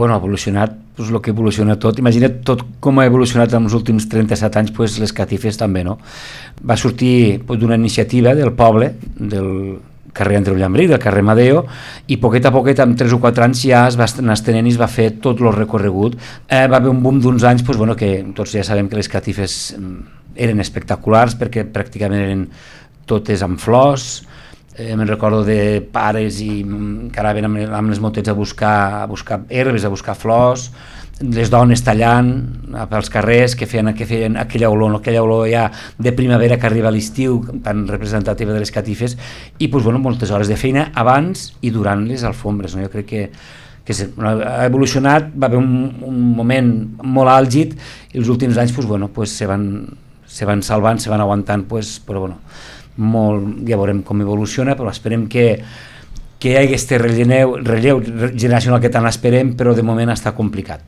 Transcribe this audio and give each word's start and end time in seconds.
bueno, 0.00 0.14
ha 0.14 0.16
evolucionat 0.16 0.72
pues, 0.96 1.10
el 1.10 1.20
que 1.20 1.34
evoluciona 1.34 1.76
tot. 1.78 1.98
Imagina't 2.00 2.40
tot 2.48 2.64
com 2.80 2.98
ha 2.98 3.04
evolucionat 3.04 3.52
en 3.52 3.68
els 3.68 3.76
últims 3.76 4.08
37 4.08 4.58
anys 4.62 4.72
pues, 4.72 4.96
les 5.02 5.12
catifes 5.12 5.60
també, 5.60 5.84
no? 5.84 5.98
Va 6.64 6.78
sortir 6.80 7.42
pues, 7.44 7.60
d'una 7.60 7.76
iniciativa 7.76 8.32
del 8.34 8.54
poble, 8.56 8.94
del 9.20 9.50
carrer 10.16 10.40
Andreu 10.40 10.56
Llambrí, 10.56 10.88
del 10.88 10.98
carrer 11.02 11.22
Madeo, 11.22 11.66
i 12.08 12.16
poquet 12.22 12.48
a 12.48 12.54
poquet, 12.54 12.80
amb 12.80 12.96
3 12.96 13.12
o 13.12 13.20
4 13.20 13.44
anys, 13.44 13.66
ja 13.68 13.84
es 13.90 14.00
va 14.00 14.08
anar 14.24 14.38
estenent 14.38 14.66
i 14.66 14.72
es 14.72 14.80
va 14.80 14.88
fer 14.88 15.10
tot 15.20 15.44
el 15.44 15.52
recorregut. 15.52 16.16
Eh, 16.48 16.64
va 16.64 16.80
haver 16.80 16.90
un 16.94 17.04
boom 17.04 17.20
d'uns 17.20 17.44
anys, 17.44 17.62
pues, 17.66 17.76
bueno, 17.76 17.92
que 17.92 18.14
tots 18.34 18.56
ja 18.56 18.64
sabem 18.64 18.88
que 18.88 18.98
les 18.98 19.12
catifes 19.12 19.60
mm, 19.76 20.34
eren 20.48 20.64
espectaculars 20.64 21.36
perquè 21.36 21.68
pràcticament 21.68 22.24
eren 22.24 22.48
totes 23.10 23.44
amb 23.44 23.60
flors, 23.60 24.22
eh, 24.80 24.96
me'n 24.96 25.08
recordo 25.08 25.42
de 25.44 25.80
pares 25.92 26.40
i 26.40 26.62
mm, 26.64 27.10
que 27.12 27.20
anaven 27.20 27.50
amb, 27.50 27.60
amb 27.68 27.92
les 27.92 28.00
motets 28.00 28.32
a 28.32 28.36
buscar, 28.36 29.02
a 29.02 29.06
buscar 29.10 29.42
herbes, 29.48 29.84
a 29.84 29.92
buscar 29.92 30.16
flors, 30.16 30.70
les 31.20 31.50
dones 31.52 31.82
tallant 31.84 32.30
pels 32.88 33.10
carrers 33.12 33.54
que 33.58 33.68
feien, 33.68 33.92
que 33.96 34.06
feien 34.08 34.38
aquella 34.40 34.70
olor, 34.72 34.96
aquella 34.96 35.22
olor 35.22 35.46
ja 35.50 35.66
de 35.98 36.14
primavera 36.16 36.56
que 36.58 36.66
arriba 36.66 36.88
a 36.88 36.94
l'estiu, 36.94 37.42
tan 37.64 37.84
representativa 37.88 38.54
de 38.56 38.62
les 38.62 38.72
catifes, 38.72 39.18
i 39.58 39.68
pues, 39.68 39.84
bueno, 39.84 40.00
moltes 40.00 40.32
hores 40.32 40.48
de 40.48 40.56
feina 40.56 40.90
abans 40.94 41.50
i 41.60 41.70
durant 41.74 42.06
les 42.08 42.24
alfombres. 42.24 42.74
No? 42.74 42.86
Jo 42.86 42.92
crec 42.92 43.06
que, 43.10 43.24
que 43.84 43.96
ha 44.16 44.64
evolucionat, 44.64 45.28
va 45.36 45.50
haver 45.50 45.60
un, 45.60 45.92
un 46.08 46.20
moment 46.40 46.72
molt 47.04 47.34
àlgid 47.36 47.76
i 48.14 48.20
els 48.22 48.32
últims 48.32 48.56
anys 48.56 48.72
pues, 48.72 48.88
bueno, 48.88 49.12
pues, 49.12 49.36
se, 49.36 49.48
van, 49.50 49.68
se 50.24 50.48
van 50.48 50.64
salvant, 50.64 51.04
se 51.04 51.12
van 51.12 51.20
aguantant, 51.20 51.68
pues, 51.68 51.98
però 52.00 52.24
bueno, 52.24 52.40
molt, 53.00 53.64
ja 53.68 53.78
veurem 53.80 54.04
com 54.06 54.20
evoluciona, 54.22 54.76
però 54.78 54.92
esperem 54.92 55.26
que, 55.32 55.46
que 56.40 56.52
hi 56.52 56.56
hagi 56.60 56.70
aquest 56.70 56.94
relleu, 57.00 57.56
relleu 57.64 58.02
generacional 58.04 58.80
que 58.80 58.92
tant 58.92 59.08
esperem, 59.08 59.54
però 59.58 59.74
de 59.76 59.84
moment 59.86 60.12
està 60.12 60.34
complicat. 60.36 60.84